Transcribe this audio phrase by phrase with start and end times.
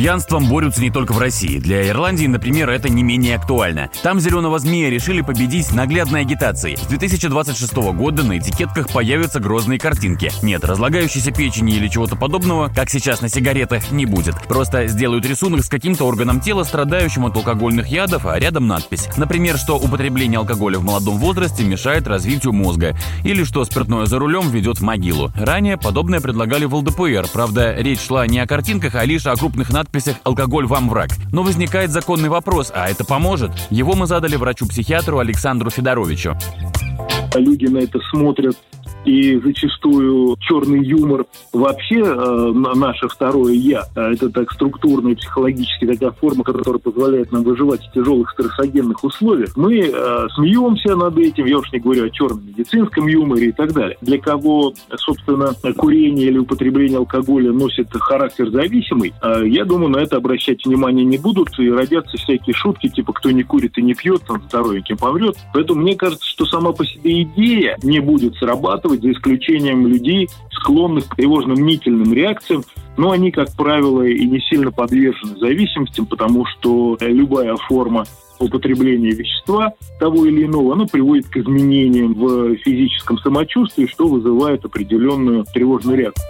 [0.00, 1.58] Пьянством борются не только в России.
[1.58, 3.90] Для Ирландии, например, это не менее актуально.
[4.02, 6.78] Там зеленого змея решили победить наглядной агитацией.
[6.78, 10.32] С 2026 года на этикетках появятся грозные картинки.
[10.40, 14.36] Нет, разлагающейся печени или чего-то подобного, как сейчас на сигаретах, не будет.
[14.48, 19.06] Просто сделают рисунок с каким-то органом тела, страдающим от алкогольных ядов, а рядом надпись.
[19.18, 22.96] Например, что употребление алкоголя в молодом возрасте мешает развитию мозга.
[23.22, 25.30] Или что спиртное за рулем ведет в могилу.
[25.34, 27.26] Ранее подобное предлагали в ЛДПР.
[27.30, 29.89] Правда, речь шла не о картинках, а лишь о крупных надписях
[30.24, 31.10] «Алкоголь вам враг».
[31.32, 33.50] Но возникает законный вопрос, а это поможет?
[33.70, 36.36] Его мы задали врачу-психиатру Александру Федоровичу.
[37.34, 38.56] Люди на это смотрят
[39.04, 43.84] и зачастую черный юмор вообще э, наше второе «я».
[43.94, 49.56] А это так структурная, психологически такая форма, которая позволяет нам выживать в тяжелых стрессогенных условиях.
[49.56, 53.72] Мы э, смеемся над этим, я уж не говорю о черном медицинском юморе и так
[53.72, 53.96] далее.
[54.00, 60.16] Для кого, собственно, курение или употребление алкоголя носит характер зависимый, э, я думаю, на это
[60.16, 64.22] обращать внимание не будут, и родятся всякие шутки, типа «кто не курит и не пьет,
[64.26, 65.36] там здоровеньким помрет».
[65.52, 71.08] Поэтому мне кажется, что сама по себе идея не будет срабатывать, за исключением людей, склонных
[71.08, 72.64] к тревожно-мнительным реакциям,
[72.96, 78.04] но они, как правило, и не сильно подвержены зависимостям, потому что любая форма
[78.38, 85.44] употребления вещества того или иного, оно приводит к изменениям в физическом самочувствии, что вызывает определенную
[85.52, 86.26] тревожную реакцию.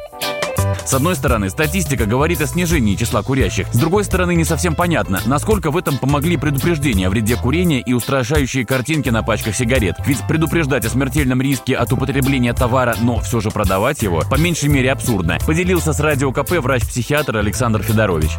[0.85, 3.67] С одной стороны, статистика говорит о снижении числа курящих.
[3.73, 7.93] С другой стороны, не совсем понятно, насколько в этом помогли предупреждения о вреде курения и
[7.93, 9.97] устрашающие картинки на пачках сигарет.
[10.07, 14.69] Ведь предупреждать о смертельном риске от употребления товара, но все же продавать его, по меньшей
[14.69, 15.39] мере абсурдно.
[15.47, 18.31] Поделился с Радио КП врач-психиатр Александр Федорович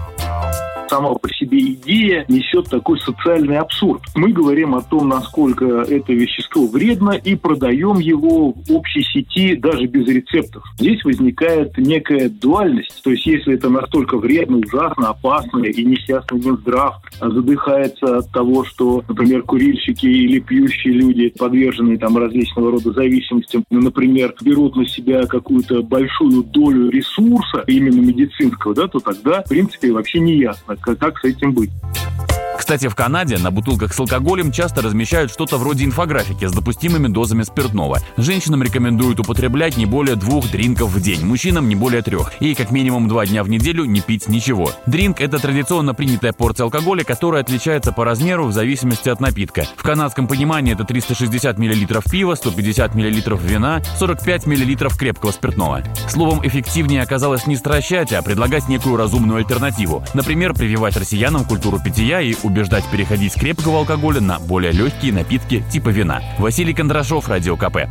[0.92, 4.02] сама по себе идея несет такой социальный абсурд.
[4.14, 9.86] Мы говорим о том, насколько это вещество вредно и продаем его в общей сети даже
[9.86, 10.64] без рецептов.
[10.78, 13.02] Здесь возникает некая дуальность.
[13.04, 19.02] То есть если это настолько вредно, ужасно, опасно и несчастный Минздрав задыхается от того, что,
[19.08, 25.26] например, курильщики или пьющие люди, подверженные там различного рода зависимостям, ну, например, берут на себя
[25.26, 31.18] какую-то большую долю ресурса, именно медицинского, да, то тогда, в принципе, вообще не ясно, как,
[31.20, 31.72] с этим быть.
[32.72, 37.44] Кстати, в Канаде на бутылках с алкоголем часто размещают что-то вроде инфографики с допустимыми дозами
[37.44, 38.00] спиртного.
[38.16, 42.32] Женщинам рекомендуют употреблять не более двух дринков в день, мужчинам не более трех.
[42.40, 44.72] И как минимум два дня в неделю не пить ничего.
[44.86, 49.66] Дринк– это традиционно принятая порция алкоголя, которая отличается по размеру в зависимости от напитка.
[49.76, 55.84] В канадском понимании это 360 мл пива, 150 мл вина, 45 мл крепкого спиртного.
[56.08, 60.06] Словом, эффективнее оказалось не стращать, а предлагать некую разумную альтернативу.
[60.14, 65.64] Например, прививать россиянам культуру питья и убеждать переходить с крепкого алкоголя на более легкие напитки
[65.72, 66.22] типа вина.
[66.38, 67.88] Василий Кондрашов, Радио КП.